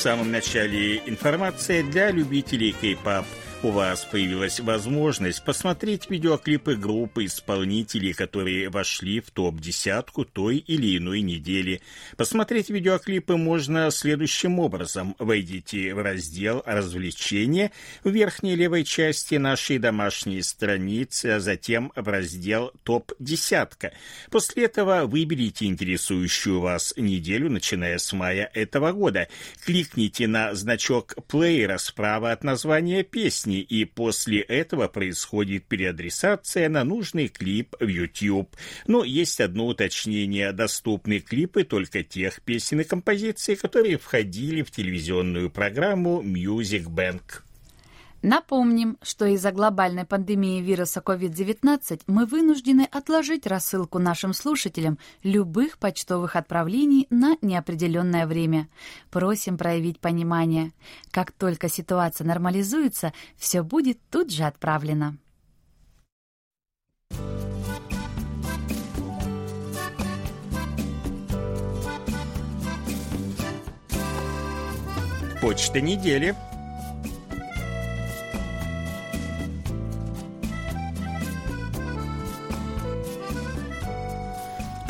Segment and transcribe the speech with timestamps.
[0.00, 1.02] В самом начале.
[1.04, 3.26] Информация для любителей кей-пап–
[3.62, 11.20] у вас появилась возможность посмотреть видеоклипы группы исполнителей, которые вошли в топ-десятку той или иной
[11.20, 11.82] недели.
[12.16, 15.14] Посмотреть видеоклипы можно следующим образом.
[15.18, 17.70] Войдите в раздел «Развлечения»
[18.02, 23.92] в верхней левой части нашей домашней страницы, а затем в раздел «Топ-десятка».
[24.30, 29.28] После этого выберите интересующую вас неделю, начиная с мая этого года.
[29.66, 36.84] Кликните на значок плеера справа от названия песни песни, и после этого происходит переадресация на
[36.84, 38.48] нужный клип в YouTube.
[38.86, 40.52] Но есть одно уточнение.
[40.52, 47.42] Доступны клипы только тех песен и композиций, которые входили в телевизионную программу Music Bank.
[48.22, 56.36] Напомним, что из-за глобальной пандемии вируса COVID-19 мы вынуждены отложить рассылку нашим слушателям любых почтовых
[56.36, 58.68] отправлений на неопределенное время.
[59.10, 60.72] Просим проявить понимание.
[61.10, 65.16] Как только ситуация нормализуется, все будет тут же отправлено.
[75.40, 76.36] Почта недели.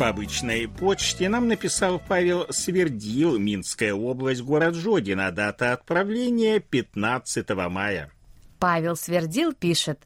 [0.01, 8.11] По обычной почте нам написал Павел Свердил, Минская область, город Жодина, дата отправления 15 мая.
[8.57, 9.99] Павел Свердил пишет.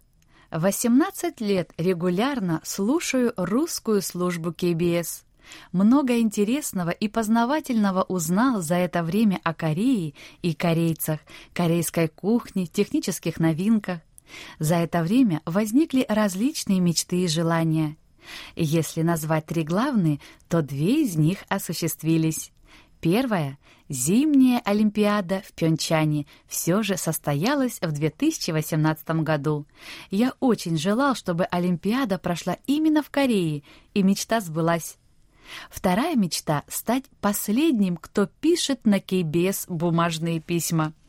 [0.51, 5.23] 18 лет регулярно слушаю русскую службу КБС.
[5.71, 11.21] Много интересного и познавательного узнал за это время о Корее и корейцах,
[11.53, 14.01] корейской кухне, технических новинках.
[14.59, 17.95] За это время возникли различные мечты и желания–
[18.55, 22.51] если назвать три главные, то две из них осуществились.
[22.99, 23.57] Первая–
[23.89, 29.67] зимняя Олимпиада в Пьончане все же состоялась в 2018 году.
[30.09, 34.97] Я очень желал, чтобы Олимпиада прошла именно в Корее, и мечта сбылась.
[35.69, 40.93] Вторая мечта– стать последним, кто пишет на КБС бумажные письма–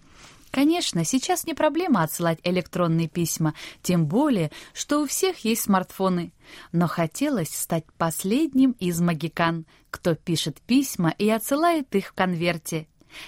[0.50, 6.32] Конечно, сейчас не проблема отсылать электронные письма, тем более, что у всех есть смартфоны.
[6.72, 12.86] Но хотелось стать последним из магикан, кто пишет письма и отсылает их в конверте.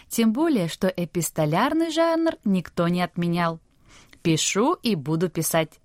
[0.09, 3.61] Тем более, что эпистолярный жанр никто не отменял.
[4.23, 5.81] Пишу и буду писать.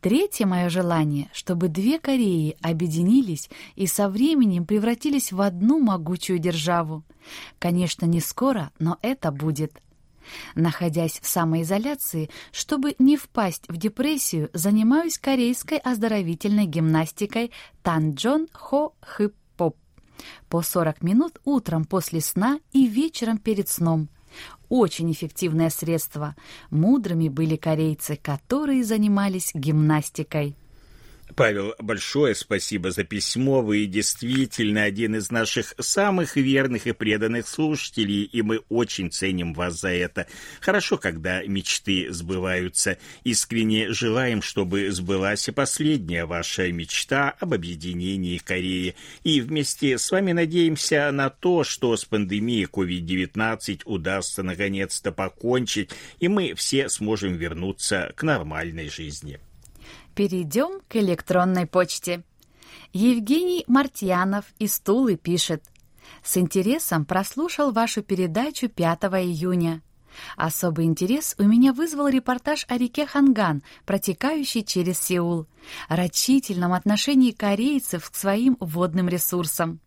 [0.00, 7.04] Третье мое желание, чтобы две Кореи объединились и со временем превратились в одну могучую державу.
[7.58, 9.80] Конечно, не скоро, но это будет.
[10.54, 17.52] Находясь в самоизоляции, чтобы не впасть в депрессию, занимаюсь корейской оздоровительной гимнастикой
[17.82, 19.76] Танджон Хо Хып Поп.
[20.48, 24.08] По 40 минут утром после сна и вечером перед сном.
[24.68, 26.36] Очень эффективное средство.
[26.70, 30.56] Мудрыми были корейцы, которые занимались гимнастикой.
[31.36, 33.62] Павел, большое спасибо за письмо.
[33.62, 39.80] Вы действительно один из наших самых верных и преданных слушателей, и мы очень ценим вас
[39.80, 40.26] за это.
[40.60, 42.98] Хорошо, когда мечты сбываются.
[43.24, 48.96] Искренне желаем, чтобы сбылась и последняя ваша мечта об объединении Кореи.
[49.22, 56.28] И вместе с вами надеемся на то, что с пандемией COVID-19 удастся наконец-то покончить, и
[56.28, 59.38] мы все сможем вернуться к нормальной жизни.
[60.14, 62.24] Перейдем к электронной почте.
[62.92, 65.64] Евгений Мартьянов из Тулы пишет.
[66.24, 69.82] С интересом прослушал вашу передачу 5 июня.
[70.36, 75.46] Особый интерес у меня вызвал репортаж о реке Ханган, протекающей через Сеул,
[75.88, 79.80] рачительном отношении корейцев к своим водным ресурсам.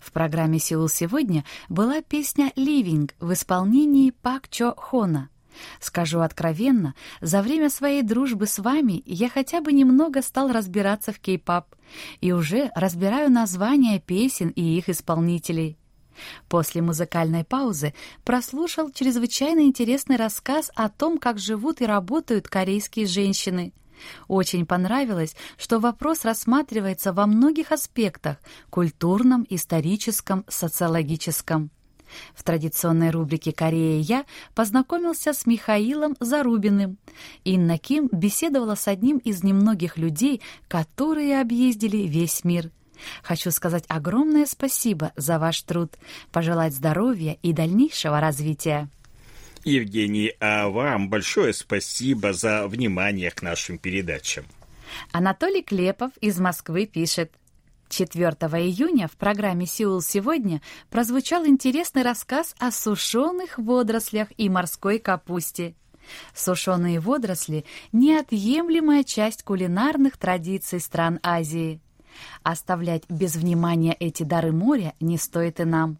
[0.00, 5.30] В программе «Сеул сегодня» была песня «Ливинг» в исполнении Пак Чо Хона–
[5.80, 11.20] Скажу откровенно, за время своей дружбы с вами я хотя бы немного стал разбираться в
[11.20, 11.74] кей-пап
[12.20, 15.76] и уже разбираю названия песен и их исполнителей.
[16.48, 17.94] После музыкальной паузы
[18.24, 23.72] прослушал чрезвычайно интересный рассказ о том, как живут и работают корейские женщины.
[24.28, 28.38] Очень понравилось, что вопрос рассматривается во многих аспектах–
[28.70, 31.70] культурном, историческом, социологическом.
[32.34, 34.24] В традиционной рубрике «Корея я»
[34.54, 36.98] познакомился с Михаилом Зарубиным.
[37.44, 42.70] Инна Ким беседовала с одним из немногих людей, которые объездили весь мир.
[43.22, 45.94] Хочу сказать огромное спасибо за ваш труд,
[46.32, 48.88] пожелать здоровья и дальнейшего развития.
[49.64, 54.44] Евгений, а вам большое спасибо за внимание к нашим передачам.
[55.12, 57.32] Анатолий Клепов из Москвы пишет.
[57.90, 58.30] 4
[58.62, 65.74] июня в программе «Сеул сегодня» прозвучал интересный рассказ о сушеных водорослях и морской капусте.
[66.34, 71.80] Сушеные водоросли– неотъемлемая часть кулинарных традиций стран Азии.
[72.42, 75.98] Оставлять без внимания эти дары моря не стоит и нам.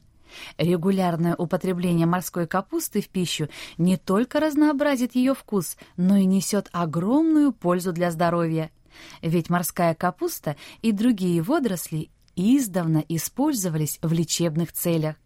[0.59, 3.49] Регулярное употребление морской капусты в пищу
[3.79, 8.71] не только разнообразит ее вкус, но и несет огромную пользу для здоровья–
[9.23, 15.17] ведь морская капуста и другие водоросли издавна использовались в лечебных целях.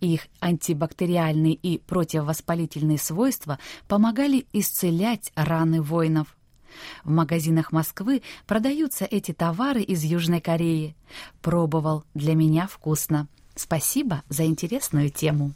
[0.00, 3.58] Их антибактериальные и противовоспалительные свойства
[3.88, 6.36] помогали исцелять раны воинов.
[7.04, 10.96] В магазинах Москвы продаются эти товары из Южной Кореи.
[11.40, 13.28] Пробовал, для меня вкусно.
[13.54, 15.52] Спасибо за интересную тему.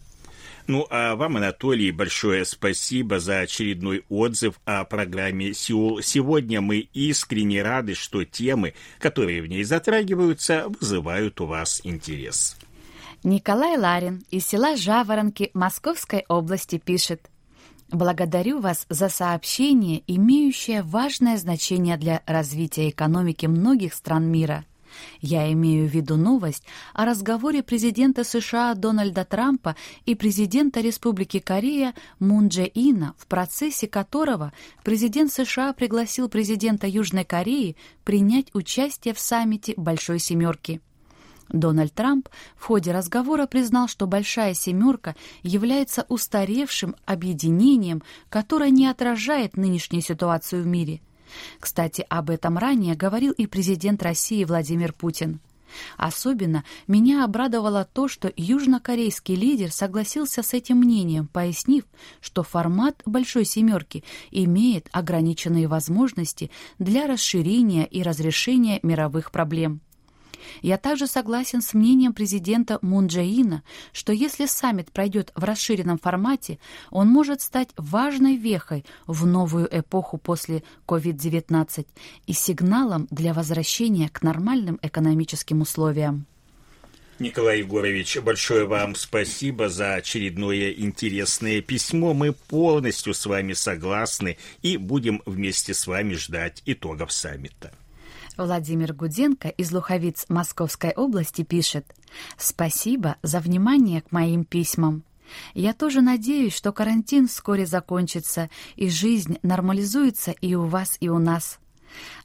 [0.68, 6.02] Ну а вам, Анатолий, большое спасибо за очередной отзыв о программе «Сеул».
[6.02, 12.56] Сегодня мы искренне рады, что темы, которые в ней затрагиваются, вызывают у вас интерес.
[13.22, 17.30] Николай Ларин из села Жаворонки Московской области пишет.
[17.90, 24.64] Благодарю вас за сообщение, имеющее важное значение для развития экономики многих стран мира–
[25.20, 26.64] я имею в виду новость
[26.94, 33.88] о разговоре президента США Дональда Трампа и президента Республики Корея Мун Дже Ина, в процессе
[33.88, 34.52] которого
[34.84, 40.81] президент США пригласил президента Южной Кореи принять участие в саммите Большой Семерки.
[41.49, 49.56] Дональд Трамп в ходе разговора признал, что «Большая семерка» является устаревшим объединением, которое не отражает
[49.56, 51.00] нынешнюю ситуацию в мире.
[51.61, 55.40] Кстати, об этом ранее говорил и президент России Владимир Путин.
[55.96, 61.84] Особенно меня обрадовало то, что южнокорейский лидер согласился с этим мнением, пояснив,
[62.20, 69.81] что формат «Большой семерки» имеет ограниченные возможности для расширения и разрешения мировых проблем.
[70.62, 73.62] Я также согласен с мнением президента Мун Джаина,
[73.93, 76.58] что если саммит пройдет в расширенном формате,
[76.90, 81.87] он может стать важной вехой в новую эпоху после COVID-19
[82.26, 86.26] и сигналом для возвращения к нормальным экономическим условиям.
[87.19, 92.12] Николай Егорович, большое вам спасибо за очередное интересное письмо.
[92.12, 97.72] Мы полностью с вами согласны и будем вместе с вами ждать итогов саммита.
[98.37, 101.87] Владимир Гуденко из Луховиц Московской области пишет
[102.37, 105.05] «Спасибо за внимание к моим письмам.
[105.55, 111.19] Я тоже надеюсь, что карантин вскоре закончится, и жизнь нормализуется и у вас, и у
[111.19, 111.59] нас.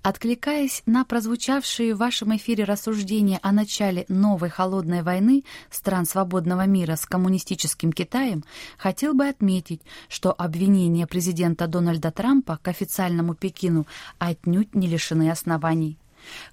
[0.01, 6.95] Откликаясь на прозвучавшие в вашем эфире рассуждения о начале новой холодной войны стран свободного мира
[6.95, 8.43] с коммунистическим Китаем,
[8.77, 13.87] хотел бы отметить, что обвинения президента Дональда Трампа к официальному Пекину
[14.19, 15.97] отнюдь не лишены оснований.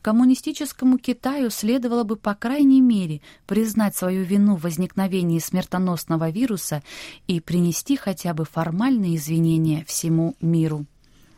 [0.02, 6.82] Коммунистическому Китаю следовало бы, по крайней мере, признать свою вину в возникновении смертоносного вируса
[7.26, 10.86] и принести хотя бы формальные извинения всему миру.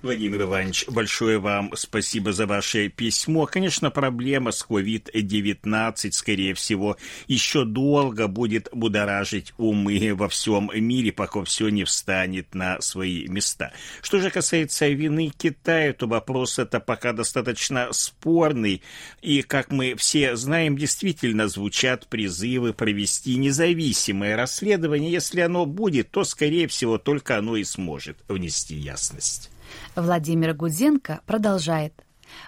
[0.02, 3.44] Владимир Иванович, большое вам спасибо за ваше письмо.
[3.44, 11.44] Конечно, проблема с COVID-19, скорее всего, еще долго будет будоражить умы во всем мире, пока
[11.44, 13.74] все не встанет на свои места.
[14.00, 18.80] Что же касается вины Китая, то вопрос это пока достаточно спорный.
[19.20, 25.12] И, как мы все знаем, действительно звучат призывы провести независимое расследование.
[25.12, 29.50] Если оно будет, то, скорее всего, только оно и сможет внести ясность.
[29.96, 31.94] Владимир Гудзенко продолжает.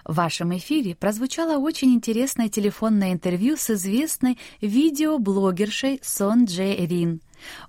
[0.05, 7.21] В вашем эфире прозвучало очень интересное телефонное интервью с известной видеоблогершей Сон Дже Рин.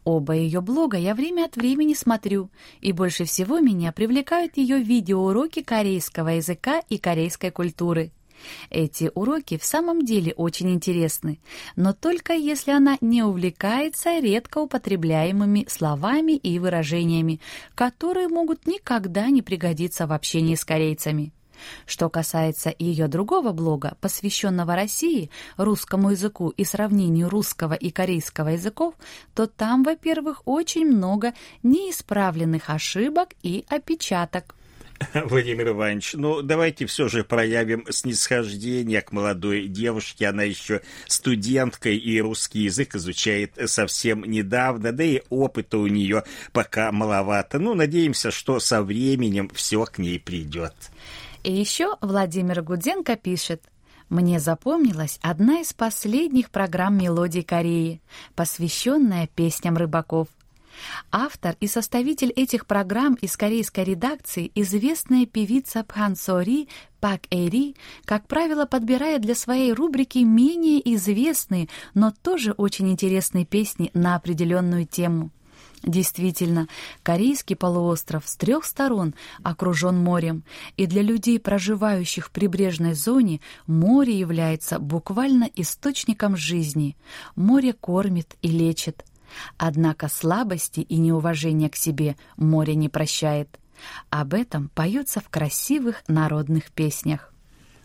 [0.04, 5.62] Оба ее блога я время от времени смотрю, и больше всего меня привлекают ее видеоуроки
[5.62, 8.12] корейского языка и корейской культуры.
[8.70, 11.38] Эти уроки в самом деле очень интересны,
[11.76, 17.40] но только если она не увлекается редко употребляемыми словами и выражениями,
[17.74, 21.32] которые могут никогда не пригодиться в общении с корейцами.
[21.86, 28.94] Что касается ее другого блога, посвященного России, русскому языку и сравнению русского и корейского языков,
[29.34, 34.54] то там, во-первых, очень много неисправленных ошибок и опечаток.
[35.14, 40.28] Владимир Иванович, ну давайте все же проявим снисхождение к молодой девушке.
[40.28, 46.92] Она еще студентка и русский язык изучает совсем недавно, да и опыта у нее пока
[46.92, 47.58] маловато.
[47.58, 50.74] Ну, надеемся, что со временем все к ней придет.
[51.42, 53.62] И еще Владимир Гуденко пишет.
[54.08, 58.02] Мне запомнилась одна из последних программ «Мелодий Кореи»,
[58.34, 60.28] посвященная песням рыбаков–
[61.10, 66.68] Автор и составитель этих программ из корейской редакции, известная певица Пхан Сори
[67.00, 73.90] Пак Эри, как правило, подбирает для своей рубрики менее известные, но тоже очень интересные песни
[73.92, 75.30] на определенную тему.
[75.82, 76.66] Действительно,
[77.02, 80.44] Корейский полуостров с трех сторон окружен морем,
[80.78, 86.96] и для людей, проживающих в прибрежной зоне, море является буквально источником жизни.
[87.36, 89.04] Море кормит и лечит.
[89.56, 93.58] Однако слабости и неуважения к себе море не прощает.
[94.10, 97.32] Об этом поется в красивых народных песнях.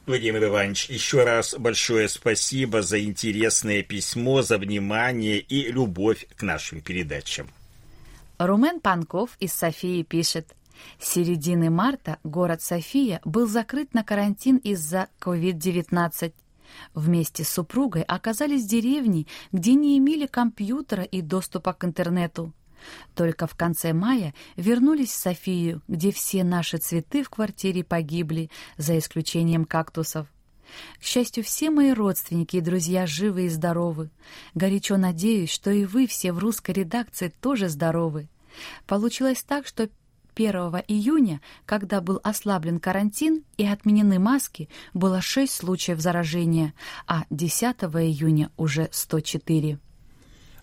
[0.05, 6.81] Владимир Иванович, еще раз большое спасибо за интересное письмо, за внимание и любовь к нашим
[6.81, 7.47] передачам.
[8.39, 10.55] Румен Панков из Софии пишет.
[10.99, 16.33] С середины марта город София был закрыт на карантин из-за COVID-19.
[16.93, 22.53] Вместе с супругой оказались в деревне, где не имели компьютера и доступа к интернету.
[23.15, 28.97] Только в конце мая вернулись в Софию, где все наши цветы в квартире погибли, за
[28.97, 30.27] исключением кактусов.
[30.99, 34.11] К счастью, все мои родственники и друзья живы и здоровы.
[34.53, 38.27] Горячо надеюсь, что и вы все в русской редакции тоже здоровы.
[38.85, 39.89] Получилось так, что
[40.39, 40.53] 1
[40.87, 46.73] июня, когда был ослаблен карантин и отменены маски, было 6 случаев заражения,
[47.07, 49.79] а 10 июня уже 104.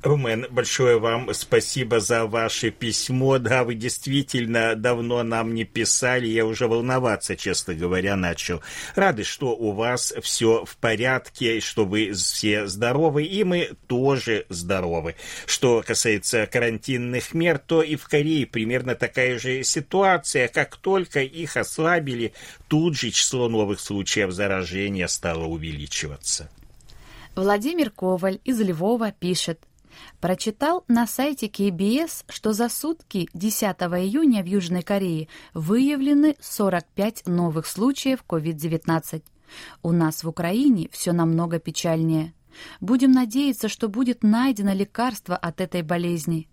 [0.07, 3.39] Румен, большое вам спасибо за ваше письмо.
[3.39, 6.29] Да, вы действительно давно нам не писали.
[6.29, 8.63] Я уже волноваться, честно говоря, начал.
[8.95, 15.17] Рады, что у вас все в порядке, что вы все здоровы, и мы тоже здоровы.
[15.45, 20.47] Что касается карантинных мер, то и в Корее примерно такая же ситуация.
[20.47, 22.33] Как только их ослабили,
[22.69, 26.49] тут же число новых случаев заражения стало увеличиваться.
[27.35, 29.59] Владимир Коваль из Львова пишет–
[30.21, 37.67] Прочитал на сайте KBS, что за сутки 10 июня в Южной Корее выявлены 45 новых
[37.67, 39.23] случаев COVID-19.
[39.83, 42.35] У нас в Украине все намного печальнее.
[42.81, 46.49] Будем надеяться, что будет найдено лекарство от этой болезни.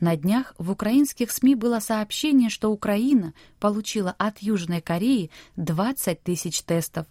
[0.00, 6.62] На днях в украинских СМИ было сообщение, что Украина получила от Южной Кореи 20 тысяч
[6.62, 7.06] тестов.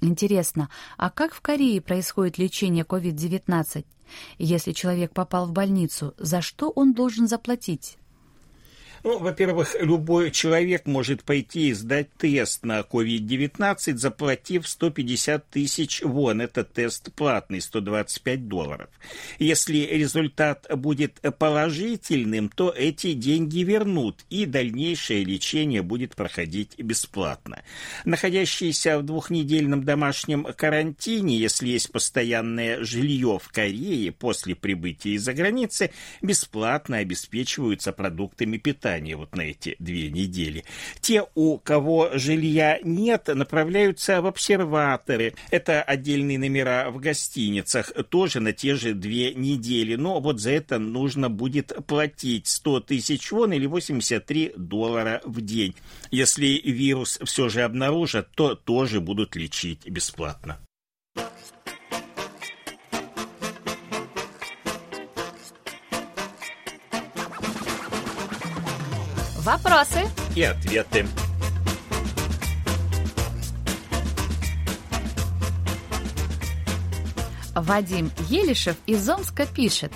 [0.00, 3.86] Интересно, а как в Корее происходит лечение COVID-19?
[4.38, 7.98] Если человек попал в больницу, за что он должен заплатить?
[9.04, 16.40] Ну, во-первых, любой человек может пойти и сдать тест на COVID-19, заплатив 150 тысяч вон.
[16.40, 18.88] Это тест платный, 125 долларов.
[19.38, 27.62] Если результат будет положительным, то эти деньги вернут, и дальнейшее лечение будет проходить бесплатно.
[28.06, 35.90] Находящиеся в двухнедельном домашнем карантине, если есть постоянное жилье в Корее после прибытия из-за границы,
[36.22, 40.64] бесплатно обеспечиваются продуктами питания питания вот на эти две недели.
[41.00, 45.34] Те, у кого жилья нет, направляются в обсерваторы.
[45.50, 49.96] Это отдельные номера в гостиницах, тоже на те же две недели.
[49.96, 55.74] Но вот за это нужно будет платить 100 тысяч вон или 83 доллара в день.
[56.10, 60.58] Если вирус все же обнаружат, то тоже будут лечить бесплатно.
[69.44, 70.00] Вопросы
[70.34, 71.06] и ответы.
[77.54, 79.92] Вадим Елишев из Омска пишет.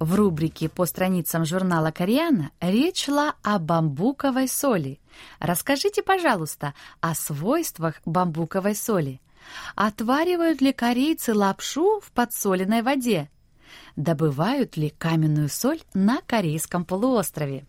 [0.00, 5.00] В рубрике по страницам журнала «Кореяна» речь шла о бамбуковой соли.
[5.38, 9.20] Расскажите, пожалуйста, о свойствах бамбуковой соли.
[9.74, 13.28] Отваривают ли корейцы лапшу в подсоленной воде?
[13.96, 17.66] Добывают ли каменную соль на Корейском полуострове?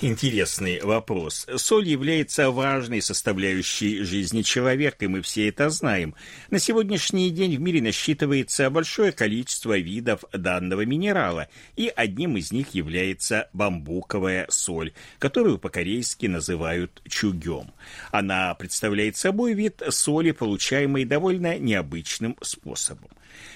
[0.00, 1.46] Интересный вопрос.
[1.56, 6.14] Соль является важной составляющей жизни человека, и мы все это знаем.
[6.50, 12.74] На сегодняшний день в мире насчитывается большое количество видов данного минерала, и одним из них
[12.74, 17.72] является бамбуковая соль, которую по-корейски называют чугем.
[18.10, 23.10] Она представляет собой вид соли, получаемой довольно необычным способом.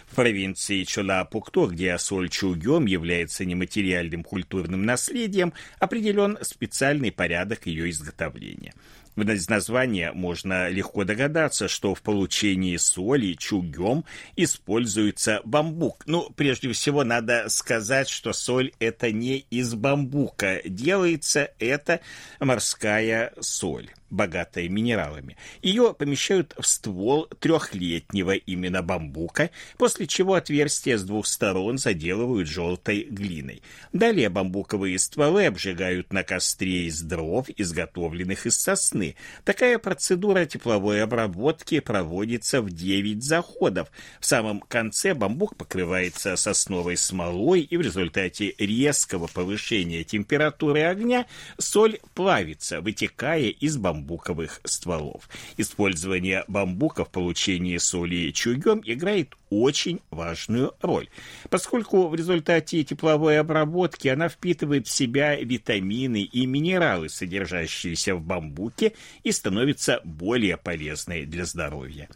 [0.06, 8.72] В провинции Чолапукто, где соль чугем является нематериальным культурным наследием, определен специальный порядок ее изготовления.
[9.16, 14.04] Из названия можно легко догадаться, что в получении соли чугем
[14.36, 16.04] используется бамбук.
[16.06, 20.60] Ну, прежде всего, надо сказать, что соль это не из бамбука.
[20.64, 22.00] Делается это
[22.38, 25.36] морская соль богатая минералами.
[25.62, 33.04] Ее помещают в ствол трехлетнего именно бамбука, после чего отверстия с двух сторон заделывают желтой
[33.04, 33.62] глиной.
[33.92, 39.16] Далее бамбуковые стволы обжигают на костре из дров, изготовленных из сосны.
[39.44, 43.90] Такая процедура тепловой обработки проводится в 9 заходов.
[44.20, 51.26] В самом конце бамбук покрывается сосновой смолой, и в результате резкого повышения температуры огня
[51.58, 55.28] соль плавится, вытекая из бамбуковых стволов.
[55.56, 61.08] Использование бамбука в получении соли чугем играет очень важную роль,
[61.50, 68.92] поскольку в результате тепловой обработки она впитывает в себя витамины и минералы, содержащиеся в бамбуке,
[69.24, 72.08] и становится более полезной для здоровья.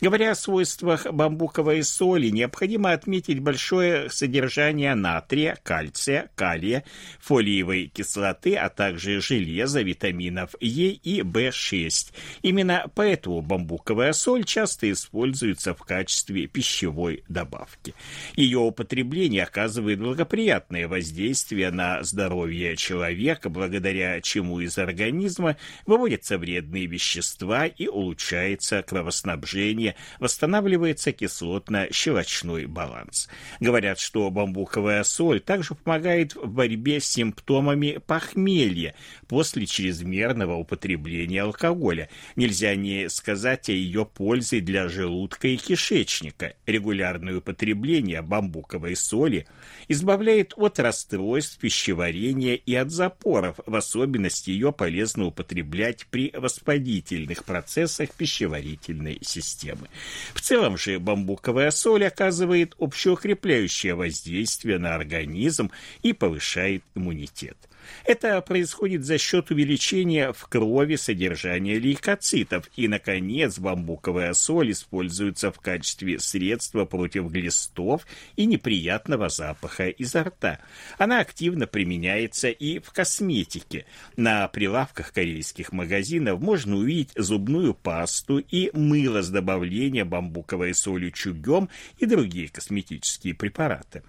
[0.00, 6.84] Говоря о свойствах бамбуковой соли, необходимо отметить большое содержание натрия, кальция, калия,
[7.20, 12.14] фолиевой кислоты, а также железа, витаминов Е и В6.
[12.40, 17.94] Именно поэтому бамбуковая соль часто используется в качестве пищевой добавки.
[18.36, 27.66] Ее употребление оказывает благоприятное воздействие на здоровье человека, благодаря чему из организма выводятся вредные вещества
[27.66, 33.28] и улучшается кровоснабжение восстанавливается кислотно-щелочной баланс.
[33.60, 38.94] Говорят, что бамбуковая соль также помогает в борьбе с симптомами похмелья
[39.28, 42.08] после чрезмерного употребления алкоголя.
[42.36, 46.54] Нельзя не сказать о ее пользе для желудка и кишечника.
[46.66, 49.46] Регулярное употребление бамбуковой соли
[49.88, 53.56] избавляет от расстройств пищеварения и от запоров.
[53.66, 59.88] В особенности ее полезно употреблять при воспалительных процессах пищеварительной системы системы.
[60.34, 65.70] В целом же бамбуковая соль оказывает общеукрепляющее воздействие на организм
[66.02, 67.56] и повышает иммунитет.
[68.04, 72.68] Это происходит за счет увеличения в крови содержания лейкоцитов.
[72.76, 80.60] И, наконец, бамбуковая соль используется в качестве средства против глистов и неприятного запаха изо рта.
[80.98, 83.86] Она активно применяется и в косметике.
[84.16, 91.68] На прилавках корейских магазинов можно увидеть зубную пасту и мыло с добавлением бамбуковой соли чугем
[91.98, 94.02] и другие косметические препараты.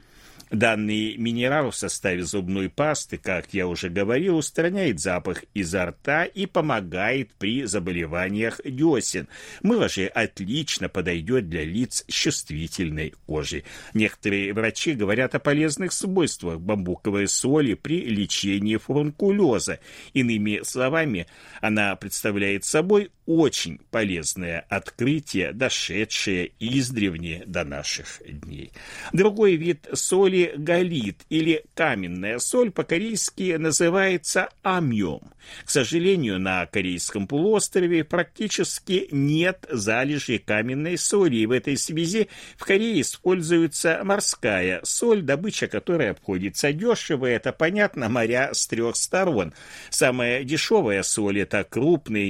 [0.51, 6.45] Данный минерал в составе зубной пасты, как я уже говорил, устраняет запах изо рта и
[6.45, 9.29] помогает при заболеваниях десен.
[9.63, 13.63] Мыло же отлично подойдет для лиц с чувствительной кожей.
[13.93, 19.79] Некоторые врачи говорят о полезных свойствах бамбуковой соли при лечении фурункулеза.
[20.11, 21.27] Иными словами,
[21.61, 23.09] она представляет собой
[23.39, 28.72] очень полезное открытие, дошедшее издревне до наших дней.
[29.13, 35.22] Другой вид соли– галит или каменная соль по-корейски называется амьем.
[35.65, 42.65] К сожалению, на Корейском полуострове практически нет залежей каменной соли, и в этой связи в
[42.65, 49.54] Корее используется морская соль, добыча которой обходится дешево, это понятно, моря с трех сторон.
[49.89, 52.30] Самая дешевая соль– это крупная,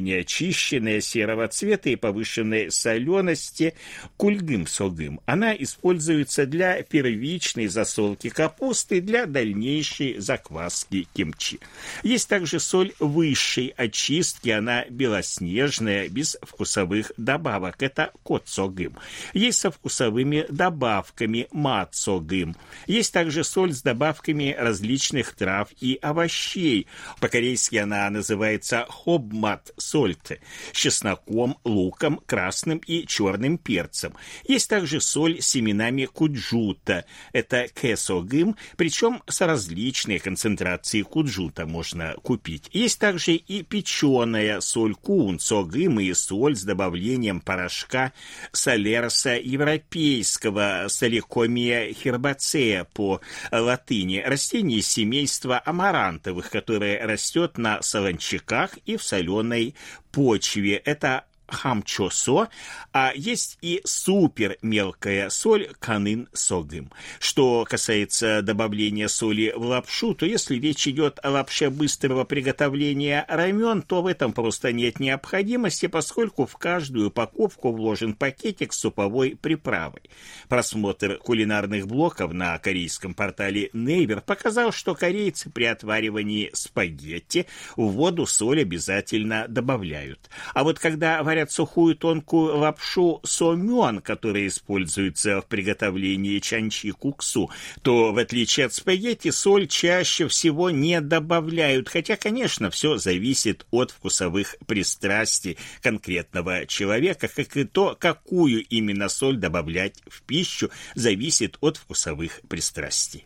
[0.91, 3.73] неочищенная, серого цвета и повышенной солености
[4.17, 5.19] кульгым-согым.
[5.25, 11.59] Она используется для первичной засолки капусты для дальнейшей закваски кимчи.
[12.03, 17.81] Есть также соль высшей очистки, она белоснежная, без вкусовых добавок.
[17.81, 18.97] Это коцогым.
[19.33, 22.55] Есть со вкусовыми добавками мацогым.
[22.87, 26.87] Есть также соль с добавками различных трав и овощей.
[27.19, 34.13] По-корейски она называется хобмат сольте, чесноком, луком, красным и черным перцем.
[34.47, 37.05] Есть также соль с семенами куджута.
[37.33, 42.69] Это кесогым, причем с различной концентрацией куджута можно купить.
[42.71, 48.13] Есть также и печеная соль кун, согым и соль с добавлением порошка
[48.51, 59.03] солерса европейского, соликомия хербацея по латыни, растение семейства амарантовых, которое растет на солончаках и в
[59.03, 59.75] соленой
[60.11, 60.75] почве.
[60.75, 62.49] Это хамчосо,
[62.93, 66.91] а есть и супер мелкая соль канын согым.
[67.19, 73.81] Что касается добавления соли в лапшу, то если речь идет о лапше быстрого приготовления рамен,
[73.81, 80.01] то в этом просто нет необходимости, поскольку в каждую упаковку вложен пакетик с суповой приправой.
[80.47, 88.25] Просмотр кулинарных блоков на корейском портале Neighbor показал, что корейцы при отваривании спагетти в воду
[88.25, 90.29] соль обязательно добавляют.
[90.53, 97.49] А вот когда варят сухую тонкую лапшу сомён, которая используется в приготовлении чанчи куксу,
[97.81, 103.91] то, в отличие от спагетти, соль чаще всего не добавляют, хотя, конечно, все зависит от
[103.91, 111.77] вкусовых пристрастий конкретного человека, как и то, какую именно соль добавлять в пищу, зависит от
[111.77, 113.25] вкусовых пристрастий.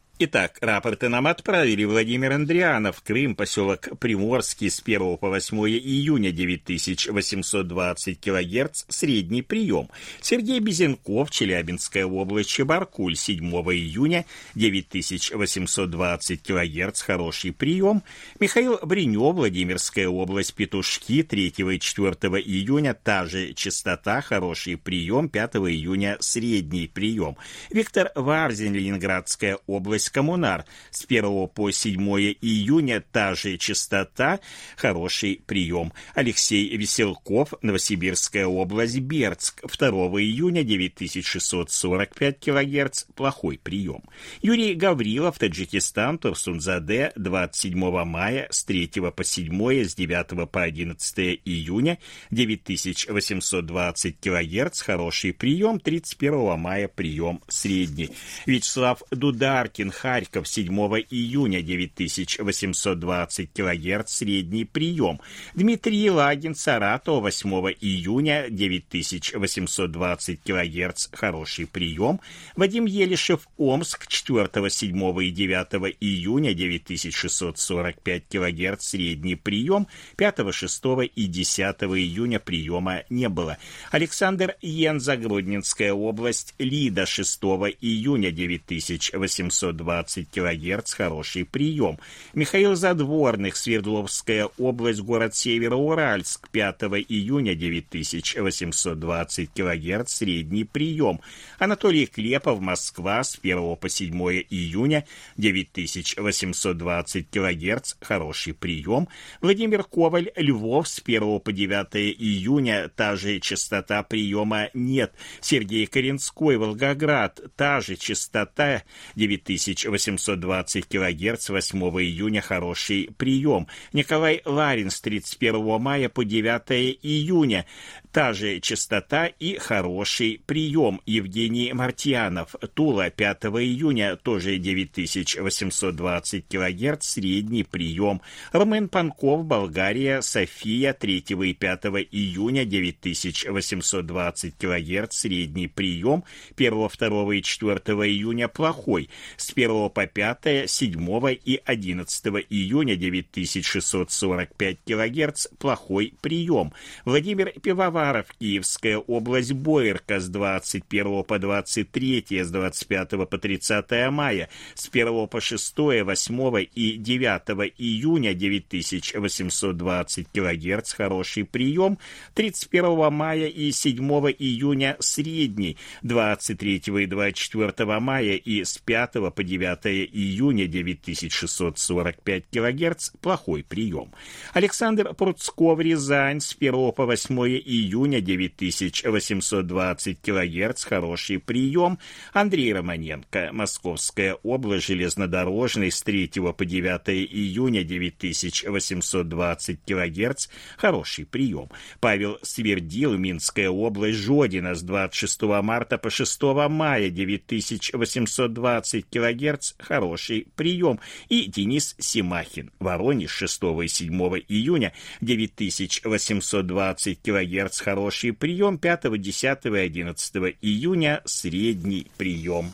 [0.23, 8.21] Итак, рапорты нам отправили Владимир Андрианов, Крым, поселок Приморский с 1 по 8 июня 9820
[8.21, 9.89] кГц, средний прием.
[10.21, 18.03] Сергей Безенков, Челябинская область, Чебаркуль, 7 июня 9820 кГц, хороший прием.
[18.39, 25.55] Михаил Бринев, Владимирская область, Петушки, 3 и 4 июня, та же частота, хороший прием, 5
[25.55, 27.37] июня, средний прием.
[27.71, 30.65] Виктор Варзин, Ленинградская область, Коммунар.
[30.91, 31.97] С 1 по 7
[32.41, 34.39] июня та же частота,
[34.77, 35.93] хороший прием.
[36.13, 39.61] Алексей Веселков, Новосибирская область, Бердск.
[39.65, 39.89] 2
[40.21, 44.03] июня 9645 кГц, плохой прием.
[44.41, 51.97] Юрий Гаврилов, Таджикистан, Турсунзаде, 27 мая с 3 по 7, с 9 по 11 июня,
[52.31, 58.11] 9820 кГц, хороший прием, 31 мая прием средний.
[58.45, 60.67] Вячеслав Дударкин, Харьков 7
[61.11, 65.21] июня 9820 кГц средний прием.
[65.53, 72.19] Дмитрий Лагин Саратов 8 июня 9820 кГц хороший прием.
[72.55, 79.85] Вадим Елишев Омск 4, 7 и 9 июня 9645 кГц средний прием.
[80.15, 80.83] 5, 6
[81.15, 83.59] и 10 июня приема не было.
[83.91, 87.39] Александр Йенза Гродненская область Лида 6
[87.81, 91.99] июня 9820 20 кГц, хороший прием.
[92.33, 101.19] Михаил Задворных, Свердловская область, город Североуральск, 5 июня 9820 кГц, средний прием.
[101.59, 104.13] Анатолий Клепов, Москва, с 1 по 7
[104.49, 109.09] июня 9820 кГц, хороший прием.
[109.41, 115.11] Владимир Коваль, Львов, с 1 по 9 июня, та же частота приема нет.
[115.41, 118.83] Сергей Коренской, Волгоград, та же частота
[119.15, 123.67] 9000 1820 кГц 8 июня хороший прием.
[123.93, 127.65] Николай Ларин с 31 мая по 9 июня
[128.11, 130.99] та же частота и хороший прием.
[131.05, 138.21] Евгений Мартьянов, Тула, 5 июня, тоже 9820 кГц, средний прием.
[138.51, 146.23] Ромен Панков, Болгария, София, 3 и 5 июня, 9820 кГц, средний прием.
[146.57, 147.75] 1, 2 и 4
[148.09, 149.09] июня плохой.
[149.37, 156.73] С 1 по 5, 7 и 11 июня, 9645 кГц, плохой прием.
[157.05, 164.49] Владимир Пивовар, Самаров, Киевская область, Боярка с 21 по 23, с 25 по 30 мая,
[164.73, 171.99] с 1 по 6, 8 и 9 июня 9820 кГц, хороший прием,
[172.33, 173.99] 31 мая и 7
[174.39, 183.63] июня средний, 23 и 24 мая и с 5 по 9 июня 9645 кГц, плохой
[183.63, 184.11] прием.
[184.53, 191.99] Александр Пруцков, Рязань, с 1 по 8 июня июня 9820 кГц, хороший прием.
[192.31, 201.67] Андрей Романенко, Московская область, железнодорожный, с 3 по 9 июня 9820 кГц, хороший прием.
[201.99, 211.01] Павел Свердил, Минская область, Жодина, с 26 марта по 6 мая 9820 кГц, хороший прием.
[211.27, 214.13] И Денис Симахин, Воронеж, 6 и 7
[214.47, 222.73] июня 9820 кГц, хороший прием, 5, 10 и 11 июня средний прием.